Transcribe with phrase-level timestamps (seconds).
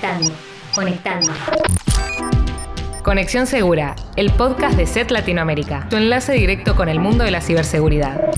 [0.00, 0.32] Conectando,
[0.74, 1.32] conectando.
[3.02, 7.40] Conexión Segura, el podcast de SET Latinoamérica, tu enlace directo con el mundo de la
[7.40, 8.30] ciberseguridad.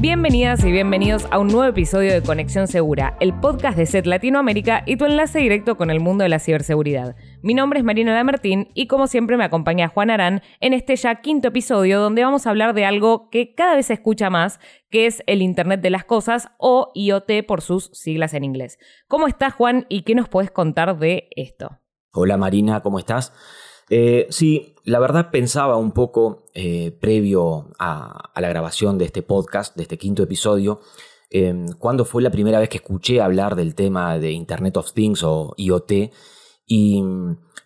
[0.00, 4.82] Bienvenidas y bienvenidos a un nuevo episodio de Conexión Segura, el podcast de SET Latinoamérica
[4.86, 7.16] y tu enlace directo con el mundo de la ciberseguridad.
[7.42, 11.16] Mi nombre es Marina Lamertín y como siempre me acompaña Juan Arán en este ya
[11.16, 14.58] quinto episodio donde vamos a hablar de algo que cada vez se escucha más,
[14.88, 18.78] que es el Internet de las Cosas o IoT por sus siglas en inglés.
[19.06, 21.78] ¿Cómo estás Juan y qué nos puedes contar de esto?
[22.12, 23.34] Hola Marina, ¿cómo estás?
[23.90, 29.76] Eh, sí, la verdad pensaba un poco eh, previo a, la grabación de este podcast,
[29.76, 30.80] de este quinto episodio,
[31.28, 35.22] eh, cuando fue la primera vez que escuché hablar del tema de Internet of Things
[35.24, 35.92] o IoT
[36.66, 37.02] y,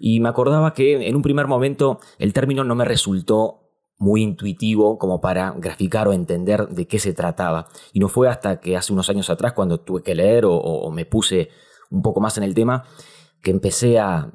[0.00, 3.60] y me acordaba que en un primer momento el término no me resultó
[3.98, 7.68] muy intuitivo como para graficar o entender de qué se trataba.
[7.92, 11.04] Y no fue hasta que hace unos años atrás, cuando tuve que leer o me
[11.04, 11.50] puse
[11.90, 12.84] un poco más en el tema,
[13.44, 14.32] que empecé a,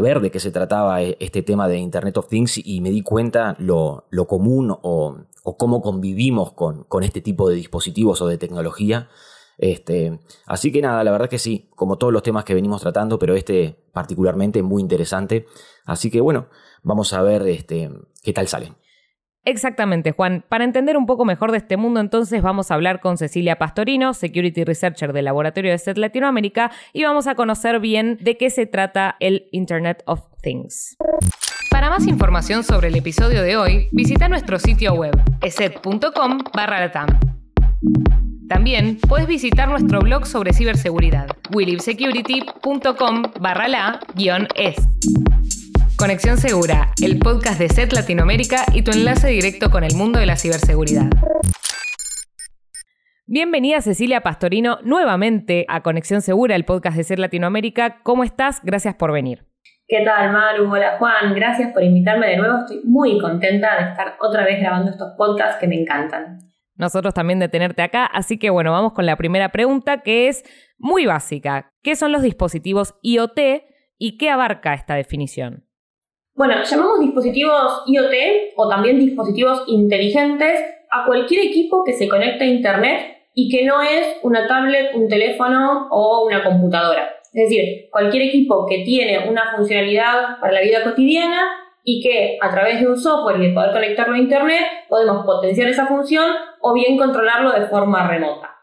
[0.00, 3.02] ver de qué se trataba e, este tema de Internet of Things y me di
[3.02, 5.16] cuenta lo, común o,
[5.58, 9.08] cómo convivimos con, este tipo de dispositivos o de tecnología.
[9.56, 13.18] Este, así que nada, la verdad que sí, como todos los temas que venimos tratando,
[13.18, 15.46] pero este particularmente muy interesante.
[15.86, 16.48] Así que bueno,
[16.82, 17.90] vamos a ver este,
[18.22, 18.74] qué tal sale.
[19.44, 20.44] Exactamente, Juan.
[20.48, 24.14] Para entender un poco mejor de este mundo, entonces vamos a hablar con Cecilia Pastorino,
[24.14, 28.66] Security Researcher del Laboratorio de SET Latinoamérica, y vamos a conocer bien de qué se
[28.66, 30.96] trata el Internet of Things.
[31.70, 36.90] Para más información sobre el episodio de hoy, visita nuestro sitio web, eset.com barra
[38.48, 44.76] También puedes visitar nuestro blog sobre ciberseguridad, willibsecurity.com barra la-es.
[45.96, 50.26] Conexión Segura, el podcast de SET Latinoamérica y tu enlace directo con el mundo de
[50.26, 51.06] la ciberseguridad.
[53.26, 58.00] Bienvenida Cecilia Pastorino nuevamente a Conexión Segura, el podcast de SET Latinoamérica.
[58.02, 58.60] ¿Cómo estás?
[58.64, 59.46] Gracias por venir.
[59.86, 60.72] ¿Qué tal, Maru?
[60.72, 61.32] Hola, Juan.
[61.32, 62.58] Gracias por invitarme de nuevo.
[62.58, 66.40] Estoy muy contenta de estar otra vez grabando estos podcasts que me encantan.
[66.74, 70.42] Nosotros también de tenerte acá, así que bueno, vamos con la primera pregunta que es
[70.76, 71.70] muy básica.
[71.82, 73.38] ¿Qué son los dispositivos IoT
[73.96, 75.63] y qué abarca esta definición?
[76.36, 82.48] Bueno, llamamos dispositivos IoT o también dispositivos inteligentes a cualquier equipo que se conecte a
[82.48, 87.08] Internet y que no es una tablet, un teléfono o una computadora.
[87.32, 91.40] Es decir, cualquier equipo que tiene una funcionalidad para la vida cotidiana
[91.84, 95.68] y que a través de un software y de poder conectarlo a Internet podemos potenciar
[95.68, 96.26] esa función
[96.60, 98.53] o bien controlarlo de forma remota.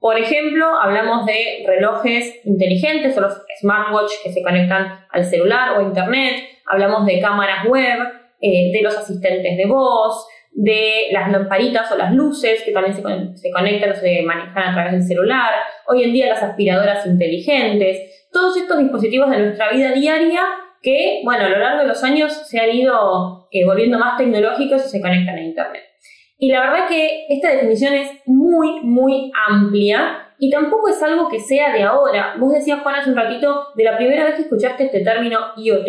[0.00, 5.80] Por ejemplo, hablamos de relojes inteligentes o los smartwatch que se conectan al celular o
[5.80, 7.98] a Internet, hablamos de cámaras web,
[8.40, 12.94] eh, de los asistentes de voz, de las lamparitas o las luces que también
[13.36, 15.52] se, conectan o se manejan a través del celular,
[15.86, 20.42] hoy en día las aspiradoras inteligentes, todos estos dispositivos de nuestra vida diaria
[20.80, 24.86] que, bueno, a lo largo de los años se han ido eh, volviendo más tecnológicos
[24.86, 25.89] y se conectan a Internet.
[26.40, 31.38] Y la verdad que esta definición es muy, muy amplia y tampoco es algo que
[31.38, 32.34] sea de ahora.
[32.38, 35.86] Vos decías, Juan, hace un ratito, de la primera vez que escuchaste este término IoT.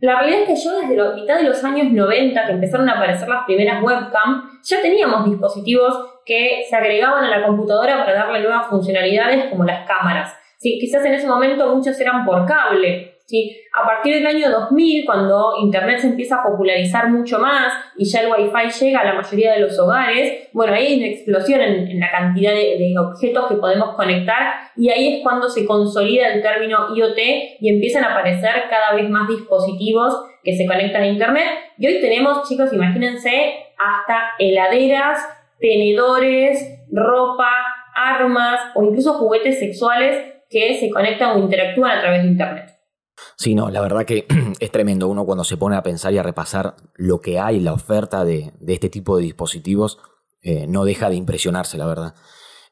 [0.00, 2.96] La realidad es que yo desde la mitad de los años 90, que empezaron a
[2.96, 8.40] aparecer las primeras webcam, ya teníamos dispositivos que se agregaban a la computadora para darle
[8.40, 10.36] nuevas funcionalidades como las cámaras.
[10.58, 13.56] Sí, quizás en ese momento muchos eran por cable, ¿sí?
[13.74, 18.20] A partir del año 2000, cuando Internet se empieza a popularizar mucho más y ya
[18.20, 22.00] el Wi-Fi llega a la mayoría de los hogares, bueno, ahí hay una explosión en,
[22.00, 26.42] la cantidad de, de, objetos que podemos conectar y ahí es cuando se consolida el
[26.42, 27.18] término IoT
[27.60, 31.46] y empiezan a aparecer cada vez más dispositivos que se conectan a Internet.
[31.76, 35.18] Y hoy tenemos, chicos, imagínense, hasta heladeras,
[35.58, 37.50] tenedores, ropa,
[37.94, 42.75] armas o incluso juguetes sexuales que se conectan o interactúan a través de Internet.
[43.36, 44.26] Sí, no, la verdad que
[44.60, 47.72] es tremendo uno cuando se pone a pensar y a repasar lo que hay, la
[47.72, 49.98] oferta de, este tipo de dispositivos,
[50.42, 52.14] eh, no deja de impresionarse, la verdad.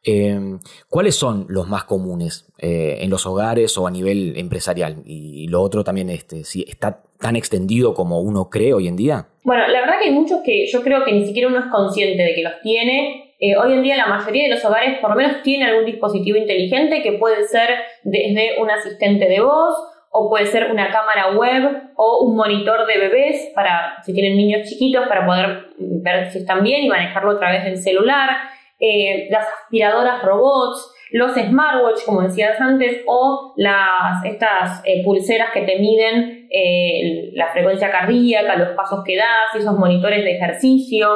[0.07, 0.61] Em,
[0.91, 5.03] ¿Cuáles son los más comunes eh, en los hogares o a nivel empresarial?
[5.07, 9.29] Y, lo otro también, este, si está tan extendido como uno cree hoy en día.
[9.45, 12.23] Bueno, la verdad que hay muchos que yo creo que ni siquiera uno es consciente
[12.23, 13.35] de que los tiene.
[13.41, 16.37] Eh, hoy en día la mayoría de los hogares por lo menos tiene algún dispositivo
[16.37, 17.71] inteligente que puede ser
[18.03, 19.75] desde un asistente de voz
[20.17, 24.69] o puede ser una cámara web o un monitor de bebés para si tienen niños
[24.69, 28.31] chiquitos para poder ver si están bien y manejarlo a través del celular,
[28.79, 35.63] eh, las aspiradoras robots, los smartwatch, como decías antes, o las, estas eh, pulseras que
[35.63, 41.09] te miden eh, la frecuencia cardíaca, los pasos que das, esos monitores de ejercicio.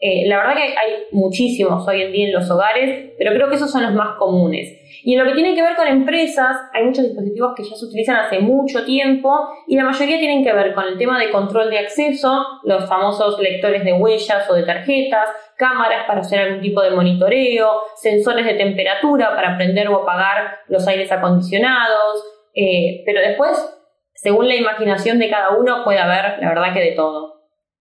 [0.00, 3.70] La verdad que hay muchísimos hoy en día en los hogares, pero creo que esos
[3.70, 4.78] son los más comunes.
[5.06, 7.84] Y en lo que tiene que ver con empresas, hay muchos dispositivos que ya se
[7.84, 9.30] utilizan hace mucho tiempo
[9.68, 13.38] y la mayoría tienen que ver con el tema de control de acceso, los famosos
[13.38, 18.54] lectores de huellas o de tarjetas, cámaras para hacer algún tipo de monitoreo, sensores de
[18.54, 23.56] temperatura para prender o apagar los aires acondicionados, eh, pero después,
[24.12, 27.35] según la imaginación de cada uno, puede haber, la verdad que de todo.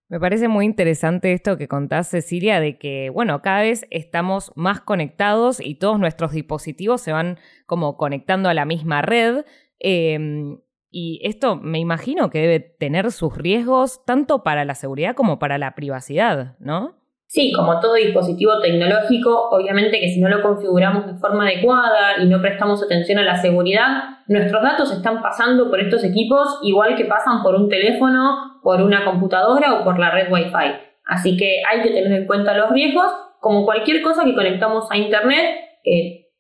[0.08, 4.82] Me parece muy interesante esto que contás, Cecilia, de que, bueno, cada vez estamos más
[4.82, 9.46] conectados y todos nuestros dispositivos se van como conectando a la misma red.
[9.80, 10.60] Em,
[10.92, 15.58] y esto me imagino que debe tener sus riesgos tanto para la seguridad como para
[15.58, 17.05] la privacidad, ¿no?
[17.28, 22.28] Sí, como todo dispositivo tecnológico, obviamente que si no lo configuramos de forma adecuada y
[22.28, 27.06] no prestamos atención a la seguridad, nuestros datos están pasando por estos equipos igual que
[27.06, 30.76] pasan por un teléfono, por una computadora o por la red Wi-Fi.
[31.08, 34.98] Así que hay que tener en cuenta los riesgos, como cualquier cosa que conectamos a
[34.98, 35.60] Internet,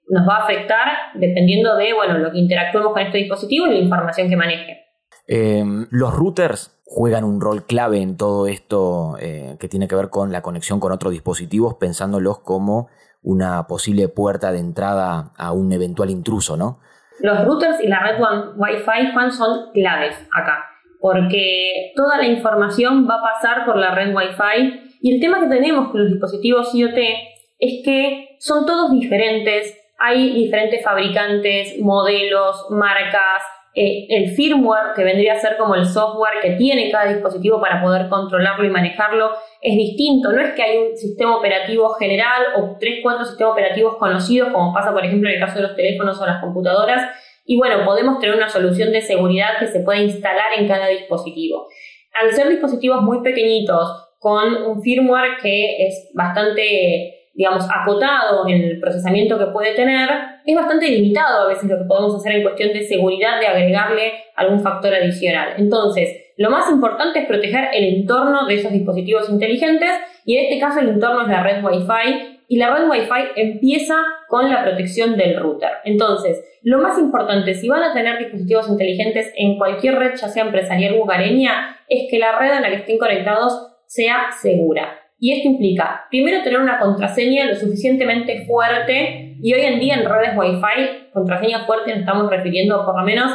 [0.07, 3.79] nos va a afectar dependiendo de bueno, lo que interactuemos con este dispositivo y la
[3.79, 4.84] información que maneje.
[5.27, 10.09] Em, los routers juegan un rol clave en todo esto eh, que tiene que ver
[10.09, 12.89] con la conexión con otros dispositivos, pensándolos como
[13.23, 16.79] una posible puerta de entrada a un eventual intruso, ¿no?
[17.19, 18.21] Los routers y la red
[18.55, 20.63] Wi-Fi, Juan, son claves acá,
[20.99, 25.47] porque toda la información va a pasar por la red Wi-Fi y el tema que
[25.47, 26.97] tenemos con los dispositivos IoT
[27.57, 33.41] es que son todos diferentes, hay diferentes fabricantes, modelos, marcas,
[33.77, 37.81] eh, el firmware, que vendría a ser como el software que tiene cada dispositivo para
[37.81, 39.31] poder controlarlo y manejarlo,
[39.61, 40.31] es distinto.
[40.31, 44.73] No es que hay un sistema operativo general o tres, cuatro sistemas operativos conocidos, como
[44.73, 47.11] pasa, por ejemplo, en el caso de los teléfonos o las computadoras.
[47.45, 51.67] Y bueno, podemos tener una solución de seguridad que se puede instalar en cada dispositivo.
[52.13, 58.79] Al ser dispositivos muy pequeñitos, con un firmware que es bastante digamos, acotado en el
[58.79, 60.09] procesamiento que puede tener,
[60.45, 64.13] es bastante limitado a veces lo que podemos hacer en cuestión de seguridad de agregarle
[64.35, 65.53] algún factor adicional.
[65.57, 69.91] Entonces, lo más importante es proteger el entorno de esos dispositivos inteligentes
[70.25, 73.95] y en este caso el entorno es la red Wi-Fi y la red Wi-Fi empieza
[74.29, 75.69] con la protección del router.
[75.83, 80.45] Entonces, lo más importante, si van a tener dispositivos inteligentes en cualquier red, ya sea
[80.45, 85.04] empresarial o hogareña, es que la red en la que estén conectados sea segura.
[85.17, 90.09] Y esto implica, primero, tener una contraseña lo suficientemente fuerte, y hoy en día en
[90.09, 93.31] redes Wi-Fi, contraseña fuerte nos estamos refiriendo a por lo menos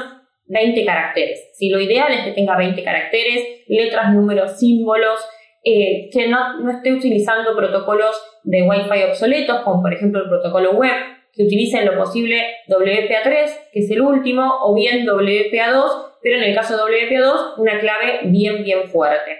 [0.46, 1.50] 20 caracteres.
[1.54, 5.20] Si lo ideal es que tenga 20 caracteres, letras, números, símbolos,
[5.64, 10.72] eh, que no, no esté utilizando protocolos de Wi-Fi obsoletos, como por ejemplo el protocolo
[10.72, 10.92] web,
[11.32, 16.54] que utilicen lo posible WPA3, que es el último, o bien WPA2, pero en el
[16.54, 19.38] caso de WPA2, una clave bien, bien fuerte.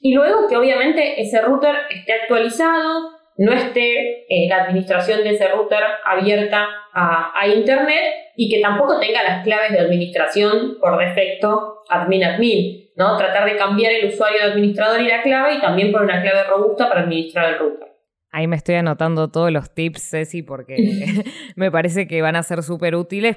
[0.00, 5.48] Y luego que obviamente ese router esté actualizado, no esté eh, la administración de ese
[5.48, 11.82] router abierta a, a, Internet y que tampoco tenga las claves de administración por defecto
[11.88, 13.16] admin-admin, ¿no?
[13.16, 16.44] Tratar de cambiar el usuario de administrador y la clave y también por una clave
[16.44, 17.91] robusta para administrar el router.
[18.32, 20.76] Ahí me estoy anotando todos los tips, Ceci, porque
[21.56, 23.36] me parece que van a ser súper útiles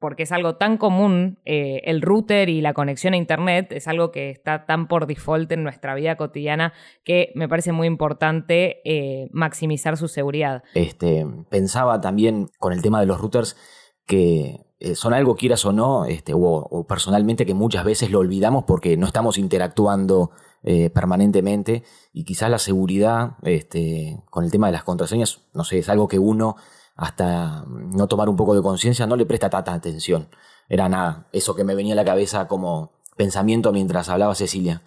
[0.00, 4.10] porque es algo tan común, eh, el router y la conexión a Internet es algo
[4.10, 6.72] que está tan por default en nuestra vida cotidiana
[7.04, 10.64] que me parece muy importante eh, maximizar su seguridad.
[10.74, 13.56] Este, pensaba también con el tema de los routers
[14.06, 18.64] que eh, son algo, quieras o no, este, o, personalmente que muchas veces lo olvidamos
[18.64, 20.30] porque no estamos interactuando
[20.62, 25.88] permanentemente y quizás la seguridad este, con el tema de las contraseñas, no sé, es
[25.88, 26.56] algo que uno
[26.96, 30.28] hasta no tomar un poco de conciencia, no le presta tanta atención.
[30.68, 34.82] Era nada, eso que me venía a la cabeza como pensamiento mientras hablaba Cecilia.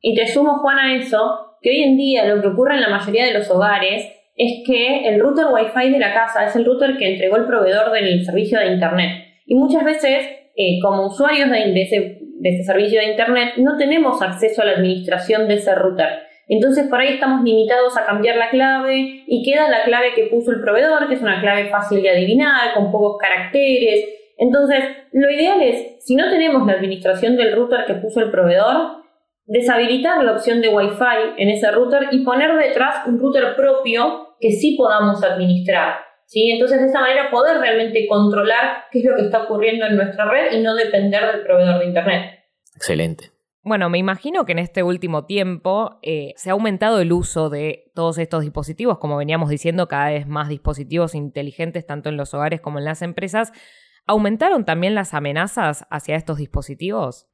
[0.00, 2.88] Y te sumo, Juan, a eso, que hoy en día lo que ocurre en la
[2.88, 4.06] mayoría de los hogares
[4.36, 7.90] es que el router Wi-Fi de la casa es el router que entregó el proveedor
[7.90, 9.24] del servicio de Internet.
[9.46, 14.22] Y muchas veces, eh, como usuarios de, ese, de ese servicio de Internet, no tenemos
[14.22, 16.26] acceso a la administración de ese router.
[16.48, 20.52] Entonces por ahí estamos limitados a cambiar la clave y queda la clave que puso
[20.52, 24.04] el proveedor, que es una clave fácil de adivinar, con pocos caracteres.
[24.38, 24.78] Entonces,
[25.12, 29.02] lo ideal es, si no tenemos la administración del router que puso el proveedor,
[29.46, 34.52] deshabilitar la opción de Wi-Fi en ese router y poner detrás un router propio que
[34.52, 35.96] sí podamos administrar.
[36.26, 36.50] ¿sí?
[36.50, 40.26] Entonces, de esta manera poder realmente controlar qué es lo que está ocurriendo en nuestra
[40.26, 42.35] red y no depender del proveedor de Internet.
[42.76, 43.30] Excelente.
[43.62, 47.90] Bueno, me imagino que en este último tiempo eh, se ha aumentado el uso de
[47.96, 52.60] todos estos dispositivos, como veníamos diciendo, cada vez más dispositivos inteligentes, tanto en los hogares
[52.60, 53.52] como en las empresas.
[54.06, 57.26] ¿Aumentaron también las amenazas hacia estos dispositivos?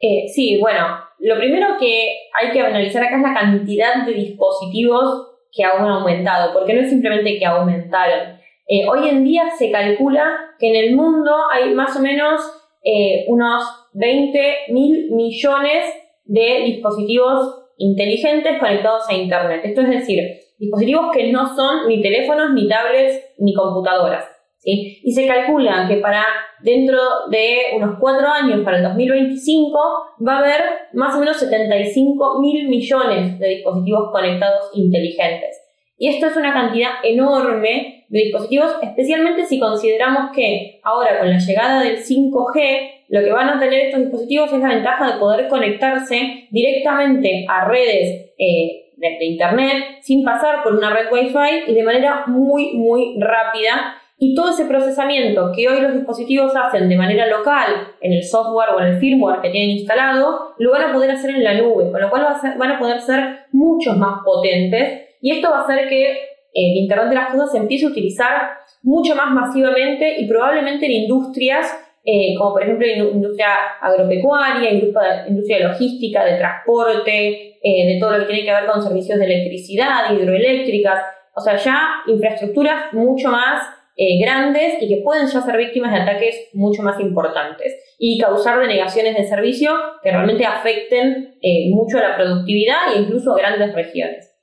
[0.00, 5.38] Eh, sí, bueno, lo primero que hay que analizar acá es la cantidad de dispositivos
[5.50, 8.38] que han aumentado, porque no es simplemente que aumentaron.
[8.68, 12.42] Eh, hoy en día se calcula que en el mundo hay más o menos
[12.84, 15.84] eh, unos 20 mil millones
[16.24, 19.62] de dispositivos inteligentes conectados a Internet.
[19.64, 20.20] Esto es decir,
[20.58, 24.24] dispositivos que no son ni teléfonos, ni tablets, ni computadoras.
[24.64, 26.24] Y se calcula que para
[26.62, 26.98] dentro
[27.30, 29.78] de unos cuatro años, para el 2025,
[30.26, 30.60] va a haber
[30.92, 35.56] más o menos 75 mil millones de dispositivos conectados inteligentes.
[35.96, 41.38] Y esto es una cantidad enorme de dispositivos, especialmente si consideramos que ahora con la
[41.38, 45.48] llegada del 5G, lo que van a tener estos dispositivos es la ventaja de poder
[45.48, 51.82] conectarse directamente a redes eh, de, Internet sin pasar por una red Wi-Fi y de
[51.82, 53.94] manera muy, muy rápida.
[54.18, 58.70] Y todo ese procesamiento que hoy los dispositivos hacen de manera local en el software
[58.70, 61.90] o en el firmware que tienen instalado, lo van a poder hacer en la nube,
[61.92, 62.26] con lo cual
[62.58, 65.16] van a poder ser muchos más potentes.
[65.20, 66.10] Y esto va a hacer que
[66.52, 68.50] el Internet de las Cosas empiece a utilizar
[68.82, 71.72] mucho más masivamente y probablemente en industrias
[72.10, 73.48] eh, como por ejemplo industria
[73.82, 79.18] agropecuaria, industria, logística, de transporte, eh, de todo lo que tiene que ver con servicios
[79.18, 81.02] de electricidad, hidroeléctricas,
[81.34, 83.62] o sea, ya infraestructuras mucho más
[83.94, 88.58] eh, grandes y que pueden ya ser víctimas de ataques mucho más importantes y causar
[88.58, 89.72] denegaciones de servicio
[90.02, 91.34] que realmente afecten
[91.72, 94.34] mucho a la productividad e incluso a grandes regiones.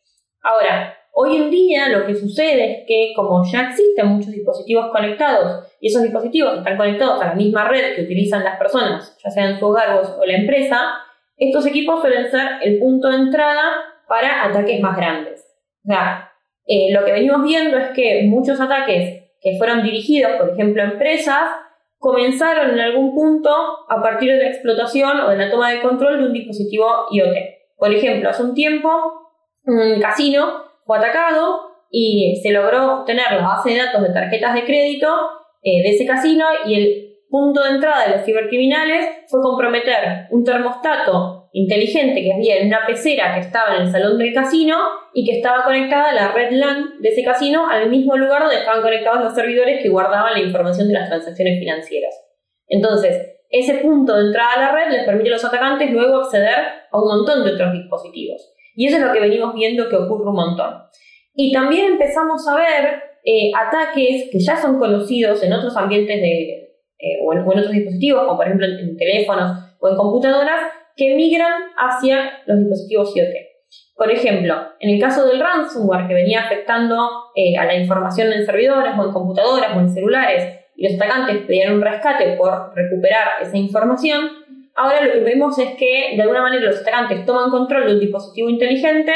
[0.44, 5.66] Ahora, Hoy en día lo que sucede es que como ya existen muchos dispositivos conectados
[5.80, 9.58] y esos dispositivos están conectados a la misma red que utilizan las personas, ya sean
[9.58, 10.78] su hogar o la empresa,
[11.38, 13.64] estos equipos suelen ser el punto de entrada
[14.10, 15.42] para ataques más grandes.
[15.86, 16.34] O sea,
[16.68, 20.86] eh, lo que venimos viendo es que muchos ataques que fueron dirigidos, por ejemplo, a
[20.88, 21.48] empresas,
[21.98, 23.52] comenzaron en algún punto
[23.88, 27.38] a partir de la explotación o de la toma de control de un dispositivo IoT.
[27.78, 28.90] Por ejemplo, hace un tiempo,
[29.64, 34.66] un casino fue atacado y se logró obtener la base de datos de tarjetas de
[34.66, 35.08] crédito
[35.62, 40.44] eh, de ese casino y el punto de entrada de los cibercriminales fue comprometer un
[40.44, 44.78] termostato inteligente que había en una pecera que estaba en el salón del casino
[45.14, 48.58] y que estaba conectada a la red LAN de ese casino al mismo lugar donde
[48.58, 52.14] estaban conectados los servidores que guardaban la información de las transacciones financieras.
[52.68, 56.56] Entonces, ese punto de entrada a la red les permite a los atacantes luego acceder
[56.92, 58.55] a un montón de otros dispositivos.
[58.76, 60.74] Y eso es lo que venimos viendo que ocurre un montón.
[61.34, 66.66] Y también empezamos a ver eh, ataques que ya son conocidos en otros ambientes de,
[67.00, 71.52] eh, o, en, otros dispositivos, como por ejemplo en, teléfonos o en computadoras, que migran
[71.76, 73.34] hacia los dispositivos IoT.
[73.96, 76.96] Por ejemplo, en el caso del ransomware que venía afectando
[77.36, 81.46] eh, a la información en servidores o en computadoras o en celulares y los atacantes
[81.46, 84.30] pedían un rescate por recuperar esa información,
[84.76, 88.00] Ahora lo que vemos es que de alguna manera los atacantes toman control de un
[88.00, 89.14] dispositivo inteligente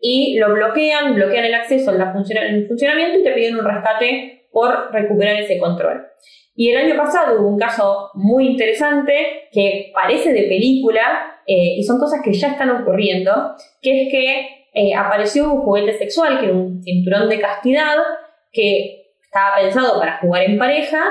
[0.00, 5.36] y lo bloquean, bloquean el acceso el funcionamiento y te piden un rescate por recuperar
[5.40, 6.06] ese control.
[6.54, 11.82] Y el año pasado hubo un caso muy interesante que parece de película eh, y
[11.82, 16.46] son cosas que ya están ocurriendo, que es que eh, apareció un juguete sexual, que
[16.46, 17.96] era un cinturón de castidad,
[18.52, 21.02] que estaba pensado para jugar en pareja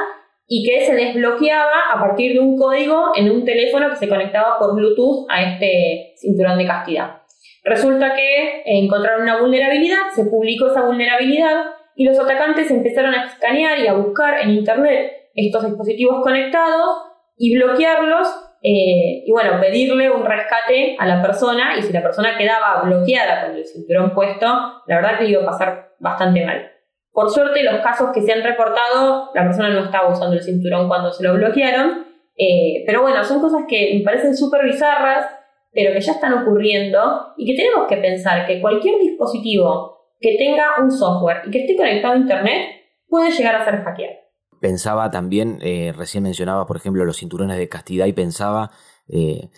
[0.53, 4.59] y que se desbloqueaba a partir de un código en un teléfono que se conectaba
[4.59, 7.21] por Bluetooth a este cinturón de castidad.
[7.63, 13.79] Resulta que encontraron una vulnerabilidad, se publicó esa vulnerabilidad y los atacantes empezaron a escanear
[13.79, 16.97] y a buscar en Internet estos dispositivos conectados
[17.37, 18.27] y bloquearlos
[18.61, 23.45] eh, y bueno, pedirle un rescate a la persona y si la persona quedaba bloqueada
[23.45, 24.47] con el cinturón puesto,
[24.85, 26.70] la verdad que iba a pasar bastante mal.
[27.11, 30.87] Por suerte, los casos que se han reportado, la persona no estaba usando el cinturón
[30.87, 32.05] cuando se lo bloquearon.
[32.37, 35.25] Eh, pero bueno, son cosas que me parecen súper bizarras,
[35.73, 40.75] pero que ya están ocurriendo y que tenemos que pensar que cualquier dispositivo que tenga
[40.81, 42.69] un software y que esté conectado a Internet
[43.07, 44.15] puede llegar a ser hackeado.
[44.61, 48.69] Pensaba también, eh, recién mencionaba, por ejemplo, los cinturones de castidad y pensaba
[49.07, 49.49] eh,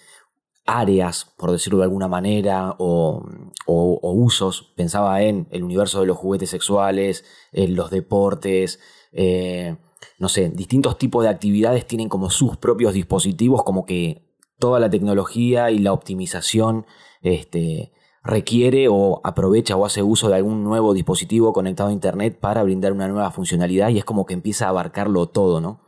[0.65, 3.25] áreas, por decirlo de alguna manera, o,
[3.65, 4.73] usos.
[4.75, 8.79] Pensaba en el universo de los juguetes sexuales, en los deportes,
[9.11, 9.75] eh,
[10.19, 14.23] no sé, distintos tipos de actividades tienen como sus propios dispositivos, como que
[14.59, 16.85] toda la tecnología y la optimización
[17.21, 17.91] este,
[18.23, 22.93] requiere o aprovecha o hace uso de algún nuevo dispositivo conectado a Internet para brindar
[22.93, 25.81] una nueva funcionalidad y es como que empieza a abarcarlo todo, ¿no?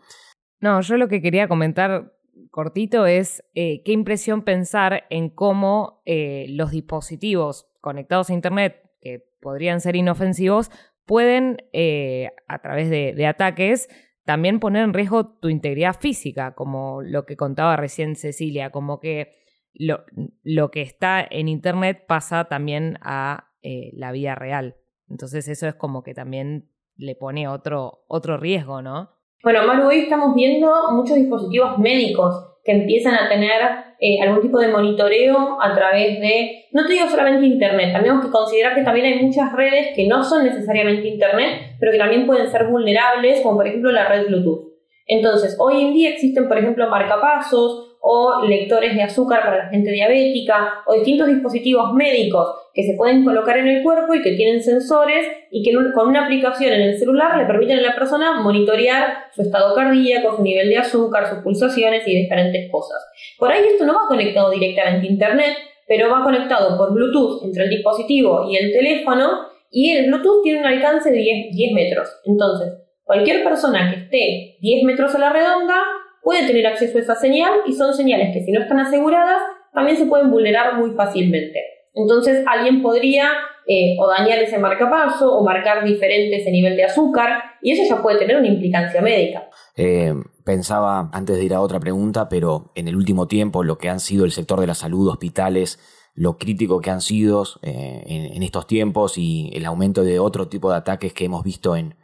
[0.59, 2.14] No, yo lo que quería comentar
[2.51, 9.27] cortito es eh, qué impresión pensar en cómo eh, los dispositivos conectados a Internet, que
[9.41, 10.71] podrían ser inofensivos,
[11.05, 13.89] pueden, eh, a través de, ataques,
[14.23, 19.31] también poner en riesgo tu integridad física, como lo que contaba recién Cecilia, como que
[19.73, 20.03] lo,
[20.41, 23.51] lo que está en Internet pasa también a
[23.93, 24.77] la vida real.
[25.09, 29.14] Entonces eso es como que también le pone otro, otro riesgo, ¿no?
[29.43, 33.61] Bueno, Maru, hoy estamos viendo muchos dispositivos médicos que empiezan a tener
[33.99, 38.31] eh, algún tipo de monitoreo a través de, no te digo solamente Internet, tenemos que
[38.31, 42.49] considerar que también hay muchas redes que no son necesariamente Internet, pero que también pueden
[42.49, 44.73] ser vulnerables, como por ejemplo la red Bluetooth.
[45.07, 49.89] Entonces, hoy en día existen, por ejemplo, marcapasos o lectores de azúcar para la gente
[49.89, 54.61] diabética o distintos dispositivos médicos que se pueden colocar en el cuerpo y que tienen
[54.61, 59.25] sensores y que con una aplicación en el celular le permiten a la persona monitorear
[59.33, 63.03] su estado cardíaco, su nivel de azúcar, sus pulsaciones y diferentes cosas.
[63.39, 65.57] Por ahí esto no va conectado directamente a Internet,
[65.87, 70.59] pero va conectado por Bluetooth entre el dispositivo y el teléfono y el Bluetooth tiene
[70.59, 72.07] un alcance de 10, 10 metros.
[72.25, 72.71] Entonces,
[73.03, 75.81] cualquier persona que esté 10 metros a la redonda
[76.25, 79.95] puede tener acceso a esa señal y son señales que si no están aseguradas también
[79.95, 81.61] se pueden vulnerar muy fácilmente.
[81.93, 83.31] Entonces alguien podría
[83.67, 88.01] eh, o dañar ese marcapaso o marcar diferente ese nivel de azúcar y eso ya
[88.01, 89.47] puede tener una implicancia médica.
[89.77, 93.89] Eh, pensaba antes de ir a otra pregunta, pero en el último tiempo lo que
[93.89, 95.79] han sido el sector de la salud, hospitales,
[96.15, 100.71] lo crítico que han sido eh, en, estos tiempos y el aumento de otro tipo
[100.71, 101.95] de ataques que hemos visto en,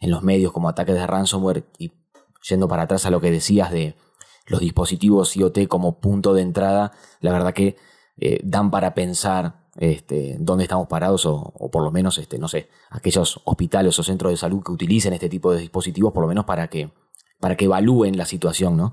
[0.00, 1.92] en los medios como ataques de ransomware y
[2.48, 3.94] yendo para atrás a lo que decías de
[4.46, 7.76] los dispositivos IoT como punto de entrada, la verdad que
[8.18, 12.68] eh, dan para pensar este, dónde estamos parados o, por lo menos, este, no sé,
[12.90, 16.44] aquellos hospitales o centros de salud que utilicen este tipo de dispositivos, por lo menos
[16.44, 16.90] para que,
[17.40, 18.92] para que evalúen la situación, ¿no?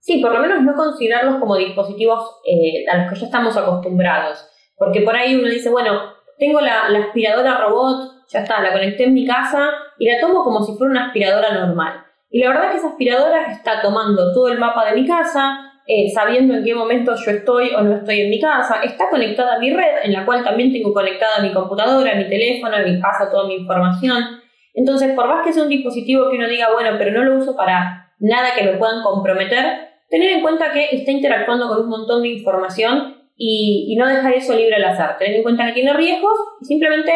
[0.00, 4.44] Sí, por lo menos no considerarlos como dispositivos eh, a los que ya estamos acostumbrados.
[4.76, 6.00] Porque por ahí uno dice, bueno,
[6.38, 10.62] tengo la aspiradora robot, ya está, la conecté en mi casa y la tomo como
[10.64, 12.03] si fuera una aspiradora normal.
[12.34, 15.70] Y la verdad es que esa aspiradora está tomando todo el mapa de mi casa,
[15.86, 19.54] eh, sabiendo en qué momento yo estoy o no estoy en mi casa, está conectada
[19.54, 23.30] a mi red, en la cual también tengo conectada mi computadora, mi teléfono, y pasa
[23.30, 24.40] toda mi información.
[24.74, 27.54] Entonces, por más que sea un dispositivo que uno diga, bueno, pero no lo uso
[27.54, 32.22] para nada que me puedan comprometer, tener en cuenta que está interactuando con un montón
[32.22, 35.18] de información y, no dejar eso libre al azar.
[35.18, 37.12] Tener en cuenta que tiene riesgos y simplemente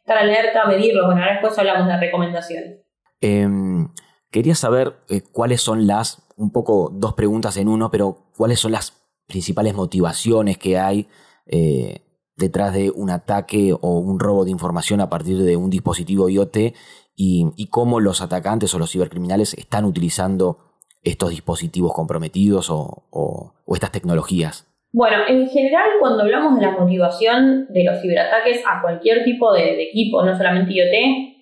[0.00, 1.06] estar alerta, medirlo.
[1.06, 2.82] Bueno, ahora después hablamos de recomendaciones.
[3.22, 3.88] Em,
[4.30, 8.72] Quería saber eh, cuáles son las, un poco dos preguntas en uno, pero cuáles son
[8.72, 8.92] las
[9.26, 11.08] principales motivaciones que hay
[11.46, 12.02] eh,
[12.36, 16.74] detrás de un ataque o un robo de información a partir de un dispositivo IoT
[17.16, 20.58] y, cómo los atacantes o los cibercriminales están utilizando
[21.02, 24.66] estos dispositivos comprometidos o, estas tecnologías.
[24.92, 29.82] Bueno, en general cuando hablamos de la motivación de los ciberataques a cualquier tipo de
[29.82, 31.37] equipo, no solamente IoT,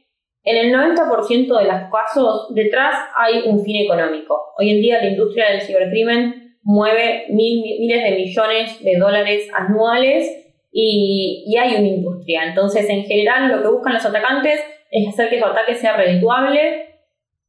[0.46, 4.54] en el 90% de los casos detrás hay un fin económico.
[4.56, 11.56] Hoy en día la industria del cibercrimen mueve miles de millones de dólares anuales y,
[11.58, 12.44] hay una industria.
[12.44, 16.94] Entonces, en general, lo que buscan los atacantes es hacer que su ataque sea redituable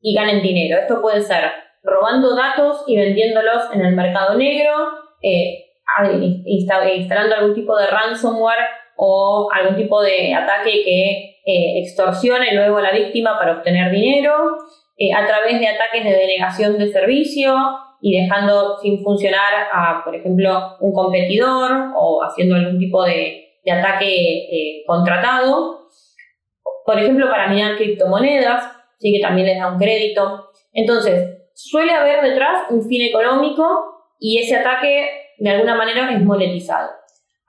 [0.01, 0.79] y ganen dinero.
[0.79, 1.43] Esto puede ser
[1.83, 4.73] robando datos y vendiéndolos en el mercado negro,
[5.21, 5.65] eh,
[6.45, 8.65] instalando algún tipo de ransomware
[8.97, 14.57] o algún tipo de ataque que eh, extorsione luego a la víctima para obtener dinero,
[14.97, 17.55] eh, a través de ataques de denegación de servicio
[18.01, 24.47] y dejando sin funcionar a, por ejemplo, un competidor o haciendo algún tipo de, ataque
[24.49, 25.87] eh, contratado.
[26.85, 28.63] Por ejemplo, para minar criptomonedas,
[28.97, 30.51] sí que también les da un crédito.
[30.71, 33.65] Entonces, suele haber detrás un fin económico
[34.19, 36.89] y ese ataque de alguna manera es monetizado.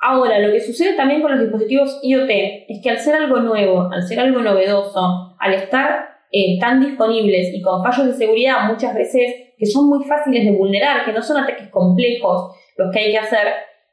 [0.01, 2.31] Ahora, lo que sucede también con los dispositivos IoT
[2.69, 7.53] es que al ser algo nuevo, al ser algo novedoso, al estar eh, tan disponibles
[7.53, 11.21] y con fallos de seguridad muchas veces que son muy fáciles de vulnerar, que no
[11.21, 13.49] son ataques complejos los que hay que hacer,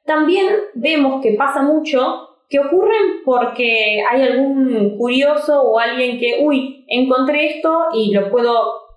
[0.05, 6.85] también vemos que pasa mucho que ocurren porque hay algún curioso o alguien que, uy,
[6.87, 8.53] encontré esto y lo puedo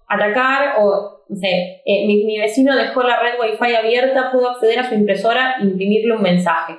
[0.07, 4.81] atacar o, no sé, eh, mi, mi, vecino dejó la red Wi-Fi abierta, puedo acceder
[4.81, 6.75] a su impresora e imprimirle un mensaje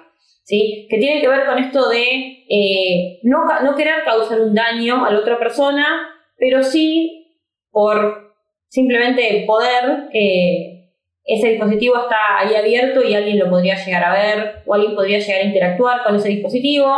[0.50, 5.12] que tiene que ver con esto de eh, no, no querer causar un daño a
[5.12, 7.38] la otra persona, pero sí
[7.70, 8.34] por
[8.68, 10.88] simplemente poder, eh,
[11.24, 15.20] ese dispositivo está ahí abierto y alguien lo podría llegar a ver, o alguien podría
[15.20, 16.90] llegar a interactuar con ese dispositivo,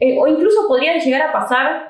[0.00, 1.88] eh, o incluso podría llegar a pasar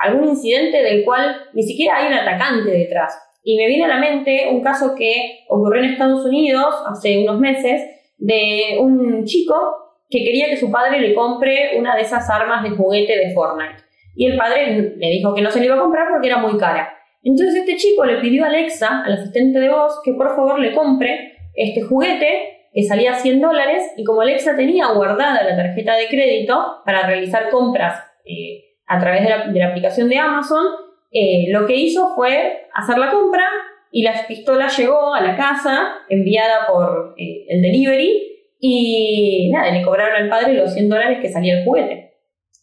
[0.00, 3.14] algún incidente del cual ni siquiera hay un atacante detrás.
[3.42, 7.38] Y me viene a la mente un caso que ocurrió en Estados Unidos hace unos
[7.38, 7.82] meses
[8.16, 9.83] de un chico
[10.14, 13.82] que quería que su padre le compre una de esas armas de juguete de Fortnite.
[14.14, 16.56] Y el padre le dijo que no se le iba a comprar porque era muy
[16.56, 16.96] cara.
[17.24, 20.72] Entonces este chico le pidió a Alexa, al asistente de voz, que por favor le
[20.72, 26.06] compre este juguete que salía 100 dólares y como Alexa tenía guardada la tarjeta de
[26.06, 30.64] crédito para realizar compras eh, a través de la, aplicación de Amazon,
[31.10, 33.48] eh, lo que hizo fue hacer la compra
[33.90, 38.33] y la pistola llegó a la casa enviada por eh, el delivery
[38.66, 42.14] y nada, le cobraron al padre los 100 dólares que salía el juguete.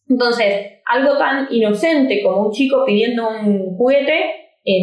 [0.09, 4.31] Entonces, algo tan inocente como un chico pidiendo un juguete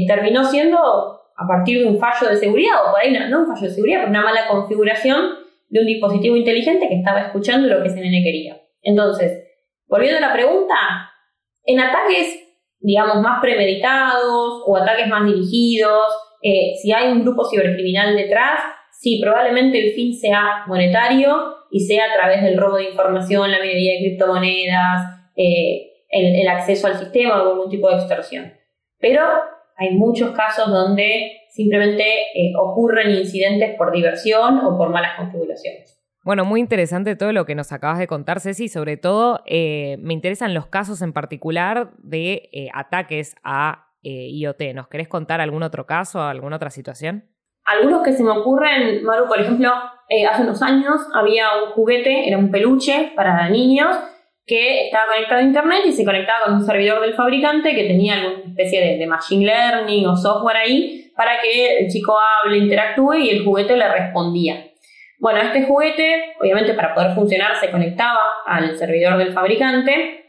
[0.07, 3.67] terminó siendo a partir de un fallo de seguridad, o por ahí no, un fallo
[3.67, 5.25] de seguridad, pero una mala configuración
[5.69, 8.57] de un dispositivo inteligente que estaba escuchando lo que ese nene quería.
[8.83, 9.45] Entonces,
[9.89, 10.77] volviendo a la pregunta,
[11.65, 12.45] en ataques,
[12.79, 16.07] digamos, más premeditados o ataques más dirigidos,
[16.43, 18.61] eh, si hay un grupo cibercriminal detrás,
[18.99, 23.61] sí, probablemente el fin sea monetario y sea a través del robo de información, la
[23.61, 28.53] minería de criptomonedas, eh, el, acceso al sistema o algún tipo de extorsión.
[28.99, 29.23] Pero
[29.77, 36.03] hay muchos casos donde simplemente eh, ocurren incidentes por diversión o por malas configuraciones.
[36.25, 38.69] Bueno, muy interesante todo lo que nos acabas de contar, Ceci.
[38.69, 44.75] Sobre todo, eh, me interesan los casos en particular de ataques a IoT.
[44.75, 47.25] ¿Nos querés contar algún otro caso, alguna otra situación?
[47.69, 49.71] Algunos que se me ocurren, Maru, por ejemplo,
[50.31, 53.97] hace unos años había un juguete, era un peluche para niños,
[54.49, 58.15] que estaba conectado a Internet y se conectaba con un servidor del fabricante que tenía
[58.15, 63.31] alguna especie de, machine learning o software ahí para que el chico hable, interactúe y
[63.31, 64.65] el juguete le respondía.
[65.19, 70.28] Bueno, este juguete, obviamente para poder funcionar, se conectaba al servidor del fabricante.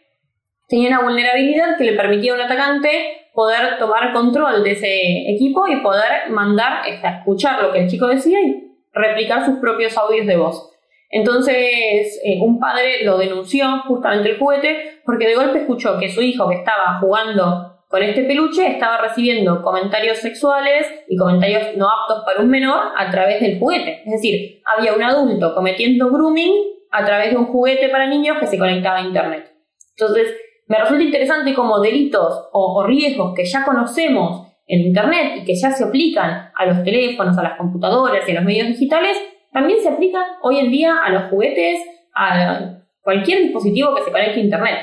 [0.69, 2.89] Tenía una vulnerabilidad que le permitía a un atacante
[3.33, 8.39] poder tomar control de ese equipo y poder mandar, escuchar lo que el chico decía
[8.39, 10.69] y replicar sus propios audios de voz.
[11.09, 16.21] Entonces, eh, un padre lo denunció justamente el juguete porque de golpe escuchó que su
[16.21, 22.23] hijo que estaba jugando con este peluche estaba recibiendo comentarios sexuales y comentarios no aptos
[22.23, 24.03] para un menor a través del juguete.
[24.05, 26.53] Es decir, había un adulto cometiendo grooming
[26.91, 29.51] a través de un juguete para niños que se conectaba a Internet.
[29.97, 30.35] Entonces,
[30.69, 35.71] me resulta interesante como delitos o riesgos que ya conocemos en Internet y que ya
[35.71, 39.17] se aplican a los teléfonos, a las computadoras y a los medios digitales,
[39.51, 41.79] también se aplican hoy en día a los juguetes,
[42.15, 44.77] a cualquier dispositivo que se conecte a Internet.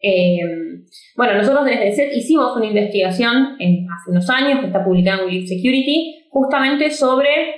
[0.00, 0.38] Eh,
[1.14, 5.46] bueno, nosotros desde SET hicimos una investigación hace unos años que está publicada en Web
[5.46, 7.50] Security justamente sobre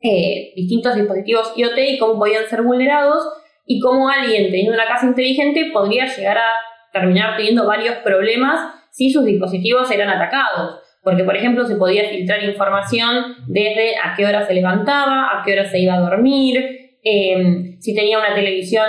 [0.00, 3.22] eh, distintos dispositivos IoT y cómo podían ser vulnerados
[3.66, 9.10] y cómo alguien teniendo una casa inteligente podría llegar a terminar teniendo varios problemas si
[9.10, 10.80] sus dispositivos eran atacados.
[11.02, 15.54] Porque, por ejemplo, se podía filtrar información desde a qué hora se levantaba, a qué
[15.54, 18.86] hora se iba a dormir, eh, si tenía una televisión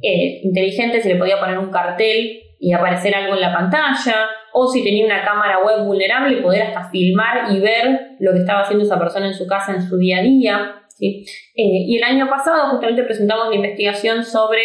[0.00, 4.66] eh, inteligente se le podía poner un cartel y aparecer algo en la pantalla, o
[4.66, 8.84] si tenía una cámara web vulnerable, poder hasta filmar y ver lo que estaba haciendo
[8.84, 10.74] esa persona en su casa en su día a día.
[11.00, 14.62] Eh, y el año pasado justamente presentamos la investigación sobre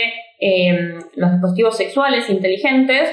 [1.16, 3.10] los dispositivos sexuales inteligentes.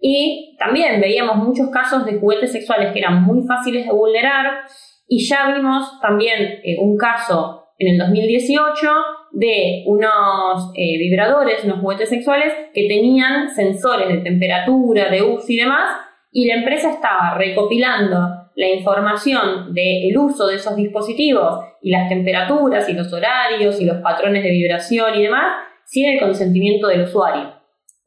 [0.00, 4.64] Y también veíamos muchos casos de juguetes sexuales que eran muy fáciles de vulnerar.
[5.08, 8.90] Y ya vimos también eh, un caso en el 2018
[9.32, 15.56] de unos eh, vibradores, unos juguetes sexuales que tenían sensores de temperatura, de uso y
[15.56, 15.90] demás,
[16.30, 18.16] y la empresa estaba recopilando
[18.56, 23.98] la información del uso de esos dispositivos y las temperaturas y los horarios y los
[23.98, 25.54] patrones de vibración y demás
[25.94, 27.54] sin el consentimiento del usuario.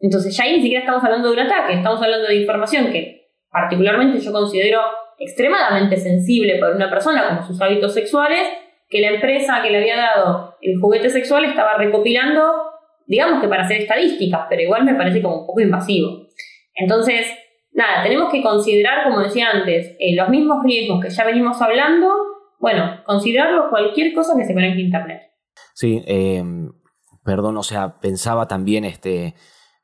[0.01, 3.29] Entonces ya ahí ni siquiera estamos hablando de un ataque, estamos hablando de información que
[3.49, 4.81] particularmente yo considero
[5.17, 8.41] extremadamente sensible para una persona, como sus hábitos sexuales,
[8.89, 12.43] que la empresa que le había dado el juguete sexual estaba recopilando,
[13.07, 16.27] digamos que para hacer estadísticas, pero igual me parece como un poco invasivo.
[16.75, 17.25] Entonces,
[17.71, 22.09] nada, tenemos que considerar, como decía antes, eh, los mismos riesgos que ya venimos hablando,
[22.59, 25.21] bueno, considerarlo cualquier cosa que se conecte a Internet.
[25.73, 26.43] Sí, eh,
[27.27, 29.35] perdón, o sea, pensaba también este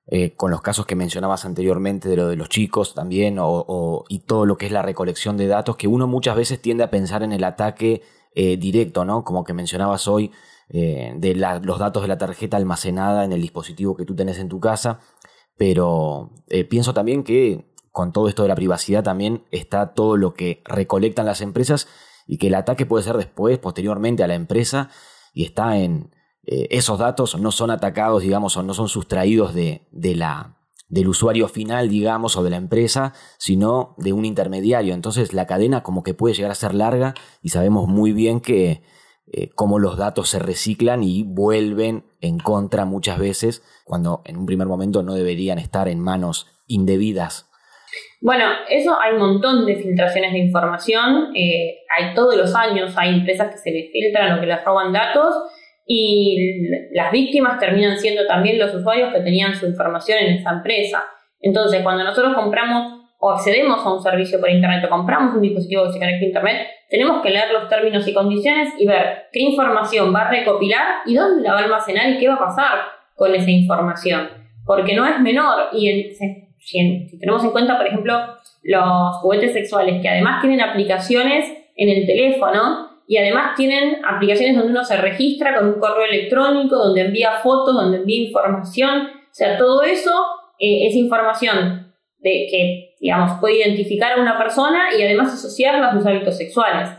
[0.08, 4.20] eh, con los casos que mencionabas anteriormente de lo de los chicos también, o, y
[4.20, 7.22] todo lo que es la recolección de datos, que uno muchas veces tiende a pensar
[7.22, 8.02] en el ataque
[8.34, 9.26] eh, directo, ¿no?
[9.26, 10.32] Como que mencionabas hoy,
[10.70, 14.48] eh, de los datos de la tarjeta almacenada en el dispositivo que tú tenés en
[14.48, 15.02] tu casa,
[15.58, 16.32] pero
[16.70, 21.26] pienso también que con todo esto de la privacidad también está todo lo que recolectan
[21.26, 21.90] las empresas
[22.26, 24.90] y que el ataque puede ser después, posteriormente a la empresa,
[25.34, 26.13] y está en,
[26.46, 30.58] eh, esos datos no son atacados, digamos, o no son sustraídos de, la,
[30.90, 34.94] del usuario final, digamos, o de la empresa, sino de un intermediario.
[34.94, 38.84] Entonces la cadena como que puede llegar a ser larga y sabemos muy bien que
[39.32, 44.46] eh, cómo los datos se reciclan y vuelven en contra muchas veces cuando en un
[44.46, 47.50] primer momento no deberían estar en manos indebidas.
[48.22, 53.14] Bueno, eso hay un montón de filtraciones de información, eh, hay todos los años, hay
[53.14, 55.36] empresas que se les filtran o que les roban datos
[55.86, 61.04] y las víctimas terminan siendo también los usuarios que tenían su información en esa empresa.
[61.40, 65.86] Entonces, cuando nosotros compramos o accedemos a un servicio por Internet o compramos un dispositivo
[65.86, 69.42] que se conecta a Internet, tenemos que leer los términos y condiciones y ver qué
[69.42, 72.80] información va a recopilar y dónde la va a almacenar y qué va a pasar
[73.16, 74.30] con esa información.
[74.66, 76.14] Porque no es menor y
[76.60, 82.06] si tenemos en cuenta, por ejemplo, los juguetes sexuales que además tienen aplicaciones en el
[82.06, 87.34] teléfono, y además tienen aplicaciones donde uno se registra con un correo electrónico, donde envía
[87.44, 89.08] fotos, donde envía información.
[89.08, 90.12] O sea, todo eso
[90.60, 95.94] eh, es información de, que, digamos, puede identificar a una persona y además asociarla a
[95.94, 96.90] sus hábitos sexuales.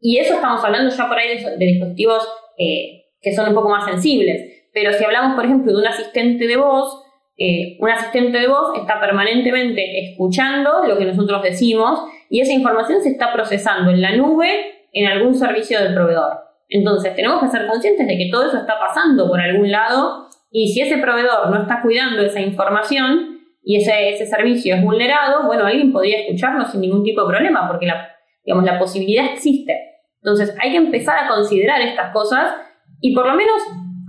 [0.00, 3.84] Y eso estamos hablando ya por ahí de, dispositivos eh, que son un poco más
[3.84, 4.68] sensibles.
[4.72, 7.02] Pero si hablamos, por ejemplo, de un asistente de voz,
[7.36, 12.00] eh, un asistente de voz está permanentemente escuchando lo que nosotros decimos
[12.30, 16.48] y esa información se está procesando en la nube en algún servicio del proveedor.
[16.68, 20.68] Entonces, tenemos que ser conscientes de que todo eso está pasando por algún lado y
[20.68, 25.64] si ese proveedor no está cuidando esa información y ese, ese servicio es vulnerado, bueno,
[25.66, 28.08] alguien podría escucharlo sin ningún tipo de problema porque la,
[28.44, 29.74] digamos, la posibilidad existe.
[30.22, 32.54] Entonces, hay que empezar a considerar estas cosas
[33.00, 33.62] y por lo menos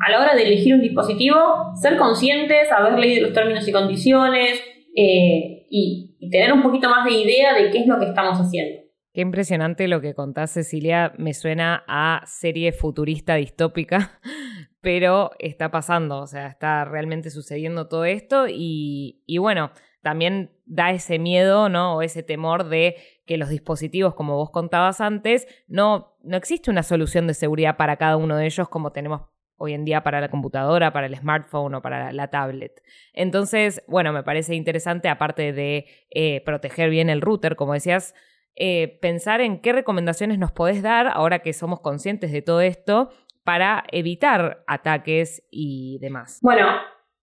[0.05, 1.37] a la hora de elegir un dispositivo,
[1.79, 4.61] ser conscientes, haber leído los términos y condiciones
[4.95, 8.88] eh, y tener un poquito más de idea de qué es lo que estamos haciendo.
[9.13, 11.13] Qué impresionante lo que contás, Cecilia.
[11.17, 14.19] Me suena a serie futurista distópica,
[14.81, 21.17] pero está pasando, o sea, está realmente sucediendo todo esto y, bueno, también da ese
[21.17, 21.97] miedo, ¿no?
[21.97, 26.83] O ese temor de que los dispositivos, como vos contabas antes, no, no existe una
[26.83, 29.23] solución de seguridad para cada uno de ellos como tenemos
[29.57, 32.81] hoy en día para la computadora, para el smartphone o para la tablet.
[33.13, 38.15] Entonces, bueno, me parece interesante, aparte de eh, proteger bien el router, como decías,
[38.59, 43.09] eh, pensar en qué recomendaciones nos podés dar ahora que somos conscientes de todo esto
[43.43, 46.39] para evitar ataques y demás.
[46.41, 46.67] Bueno,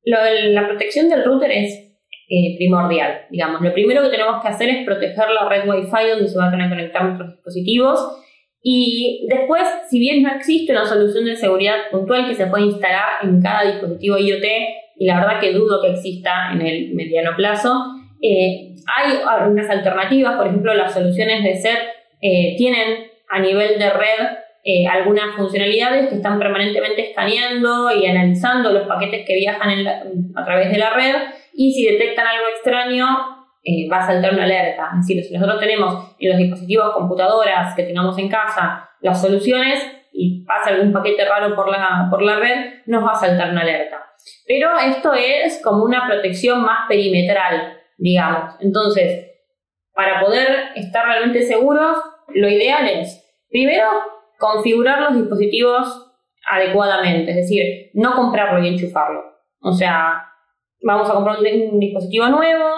[0.02, 1.86] la protección del router es
[2.28, 3.60] eh, primordial, digamos.
[3.60, 6.68] Lo primero que tenemos que hacer es proteger la red Wi-Fi donde se van a
[6.68, 8.00] conectar nuestros dispositivos.
[8.62, 13.04] Y después, si bien no existe una solución de seguridad puntual que se pueda instalar
[13.22, 14.44] en cada dispositivo IoT,
[14.96, 17.72] y la verdad que dudo que exista en el mediano plazo,
[18.20, 21.78] eh, hay algunas alternativas, por ejemplo, las soluciones de SET
[22.20, 24.26] eh, tienen a nivel de red
[24.64, 29.86] eh, algunas funcionalidades que están permanentemente escaneando y analizando los paquetes que viajan
[30.34, 31.14] a través de la red
[31.54, 33.06] y si detectan algo extraño
[33.92, 34.90] va a saltar una alerta.
[34.92, 39.84] Es decir, si nosotros tenemos en los dispositivos, computadoras que tengamos en casa las soluciones
[40.12, 43.60] y pasa algún paquete raro por la, por la red, nos va a saltar una
[43.60, 44.02] alerta.
[44.46, 48.54] Pero esto es como una protección más perimetral digamos.
[48.60, 49.26] Entonces,
[49.92, 51.96] para poder estar realmente seguros,
[52.28, 53.88] lo ideal es, primero,
[54.38, 56.06] configurar los dispositivos
[56.48, 59.22] adecuadamente, es decir, no comprarlo y enchufarlo.
[59.60, 60.22] O sea,
[60.82, 62.68] vamos a comprar un, dispositivo nuevo,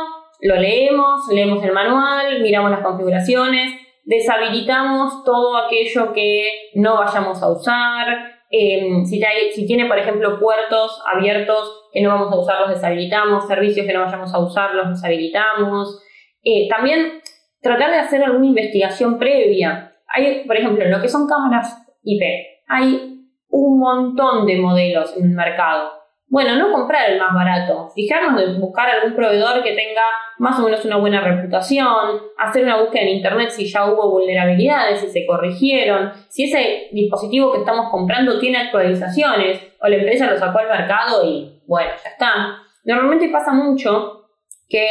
[0.40, 7.50] lo leemos, leemos el manual, miramos las configuraciones, deshabilitamos todo aquello que no vayamos a
[7.50, 8.37] usar.
[8.50, 9.20] Si,
[9.52, 13.92] si, tiene, por ejemplo, puertos abiertos, que no vamos a usar, los deshabilitamos, servicios que
[13.92, 16.02] no vayamos a usar, los deshabilitamos.
[16.42, 17.20] Eh, también
[17.60, 19.96] tratar de hacer alguna investigación previa.
[20.06, 22.22] Hay, por ejemplo, en lo que son cámaras IP,
[22.66, 25.90] hay un montón de modelos en el mercado.
[26.30, 30.02] Bueno, no comprar el más barato, fijarnos de buscar algún proveedor que tenga
[30.36, 35.00] más o menos una buena reputación, hacer una búsqueda en internet si ya hubo vulnerabilidades,
[35.00, 40.36] si se corrigieron, si ese dispositivo que estamos comprando tiene actualizaciones o la empresa lo
[40.36, 42.58] sacó al mercado y bueno, ya está.
[42.84, 44.26] Normalmente pasa mucho
[44.68, 44.86] que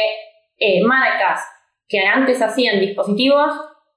[0.58, 1.40] eh, marcas
[1.86, 3.52] que antes hacían dispositivos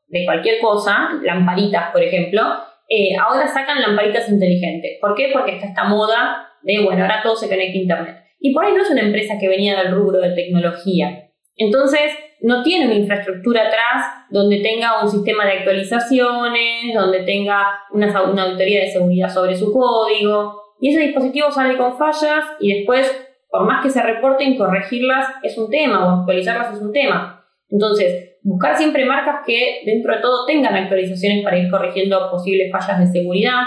[0.10, 2.42] de cualquier cosa, lamparitas por ejemplo,
[2.88, 5.00] eh, ahora sacan lamparitas inteligentes.
[5.02, 5.32] ¿Por qué?
[5.34, 8.18] Porque está esta moda de, bueno, ahora todo se conecta a Internet.
[8.40, 11.30] Y por ahí no es una empresa que venía del rubro de tecnología.
[11.56, 18.24] Entonces, no tiene una infraestructura atrás donde tenga un sistema de actualizaciones, donde tenga una,
[18.24, 23.10] una auditoría de seguridad sobre su código y ese dispositivo sale con fallas y después,
[23.50, 27.46] por más que se reporten, corregirlas es un tema o actualizarlas es un tema.
[27.70, 33.00] Entonces, buscar siempre marcas que dentro de todo tengan actualizaciones para ir corrigiendo posibles fallas
[33.00, 33.62] de seguridad.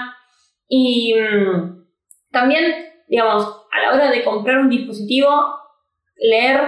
[0.69, 1.84] Y mm,
[2.35, 2.65] también,
[3.09, 5.31] digamos, a la hora de comprar un dispositivo,
[6.19, 6.59] leer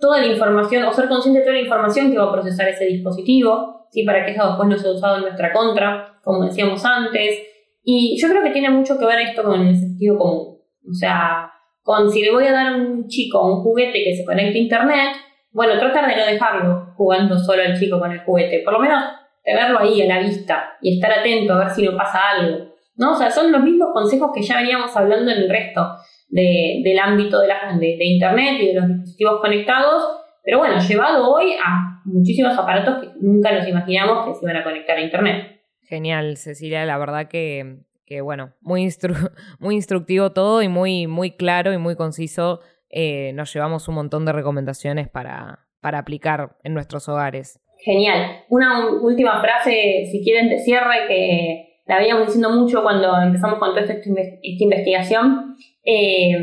[0.00, 2.86] toda la información o ser consciente de toda la información que va a procesar ese
[2.86, 4.04] dispositivo, ¿sí?
[4.04, 7.38] para que eso después no sea usado en nuestra contra, como decíamos antes.
[7.84, 10.58] Y yo creo que tiene mucho que ver esto con el sentido común.
[10.90, 11.52] O sea,
[11.82, 14.62] con si le voy a dar a un chico un juguete que se conecte a
[14.62, 15.16] internet,
[15.52, 18.62] bueno, tratar de no dejarlo jugando solo al chico con el juguete.
[18.64, 19.02] Por lo menos
[19.42, 22.70] tenerlo ahí a la vista y estar atento a ver si no pasa algo.
[22.96, 23.12] ¿No?
[23.12, 25.86] O sea, son los mismos consejos que ya veníamos hablando en el resto
[26.28, 30.04] del ámbito de, la, de, Internet y de los dispositivos conectados,
[30.44, 34.64] pero bueno, llevado hoy a muchísimos aparatos que nunca nos imaginamos que se iban a
[34.64, 35.60] conectar a Internet.
[35.82, 38.88] Genial, Cecilia, la verdad que, que bueno, muy,
[39.58, 42.60] muy instructivo todo y muy, muy claro y muy conciso.
[42.90, 47.60] Eh, nos llevamos un montón de recomendaciones para, para aplicar en nuestros hogares.
[47.78, 48.44] Genial.
[48.48, 53.70] Una última frase, si quieren, de cierre, que la veníamos diciendo mucho cuando empezamos con
[53.70, 55.56] toda esta, investigación.
[55.84, 56.36] Eh,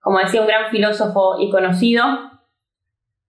[0.00, 2.02] como decía un gran filósofo y conocido,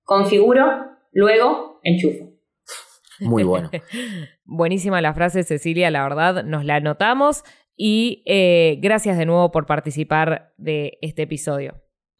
[0.05, 0.63] configuro,
[1.11, 2.29] luego enchufo.
[3.19, 3.69] Muy bueno.
[4.45, 7.43] Buenísima la frase, Cecilia, la verdad, nos la anotamos
[7.75, 11.73] y eh, gracias de nuevo por participar de este episodio.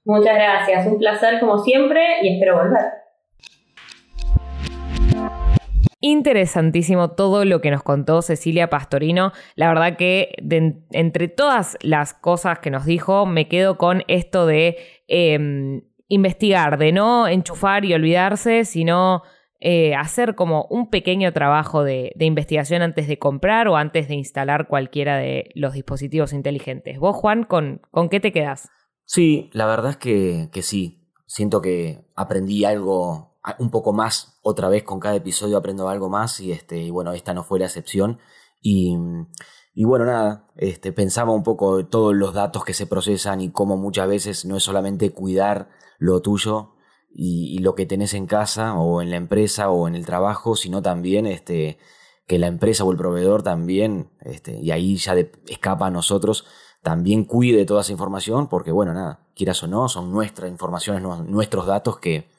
[0.04, 2.84] Muchas gracias, un placer como siempre y espero volver.
[6.02, 9.34] Interesantísimo todo lo que nos contó Cecilia Pastorino.
[9.56, 10.34] La verdad que
[10.92, 16.94] entre todas las cosas que nos dijo, me quedo con esto de em, investigar, de
[16.94, 19.24] no enchufar y olvidarse, sino
[19.60, 24.70] eh, hacer como un pequeño trabajo de, investigación antes de comprar o antes de instalar
[24.70, 26.98] cualquiera de los dispositivos inteligentes.
[26.98, 28.70] Vos, Juan, ¿con, con qué te quedás?
[29.04, 30.96] Sí, la verdad es que, que sí.
[31.26, 33.29] Siento que aprendí algo
[33.60, 37.34] un poco más otra vez con cada episodio aprendo algo más y este bueno esta
[37.34, 38.20] no fue la excepción.
[38.62, 38.98] Y,
[39.74, 43.78] y bueno nada este pensaba un poco todos los datos que se procesan y cómo
[43.78, 46.74] muchas veces no es solamente cuidar lo tuyo
[47.12, 50.82] y, lo que tenés en casa o en la empresa o en el trabajo sino
[50.82, 51.78] también este
[52.28, 55.16] que la empresa o el proveedor también este y ahí ya
[55.48, 56.46] escapa a nosotros
[56.82, 61.66] también cuide toda esa información porque bueno nada quieras o no son nuestras informaciones nuestros
[61.66, 62.30] datos que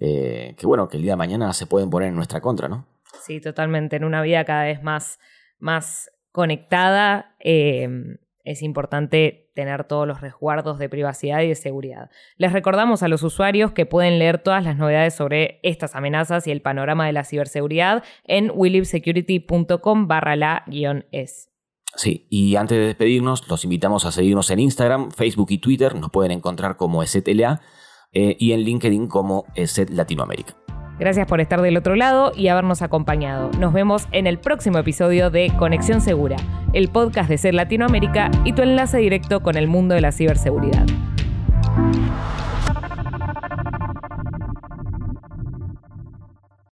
[0.00, 2.86] eh, que bueno, que el día de mañana se pueden poner en nuestra contra, ¿no?
[3.22, 3.96] Sí, totalmente.
[3.96, 5.18] En una vida cada vez más,
[5.58, 7.88] más conectada, eh,
[8.44, 12.10] es importante tener todos los resguardos de privacidad y de seguridad.
[12.36, 16.50] Les recordamos a los usuarios que pueden leer todas las novedades sobre estas amenazas y
[16.50, 21.50] el panorama de la ciberseguridad en willibsecurity.com barra la guion es.
[21.96, 25.94] Sí, y antes de despedirnos, los invitamos a seguirnos en Instagram, Facebook y Twitter.
[25.94, 27.60] Nos pueden encontrar como STLA
[28.14, 30.54] eh, y en LinkedIn como SET Latinoamérica.
[30.98, 33.50] Gracias por estar del otro lado y habernos acompañado.
[33.58, 36.36] Nos vemos en el próximo episodio de Conexión Segura,
[36.72, 40.86] el podcast de SET Latinoamérica y tu enlace directo con el mundo de la ciberseguridad.